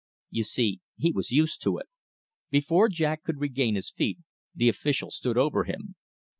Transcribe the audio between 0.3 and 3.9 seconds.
You see, he was used to it. Before Jack could regain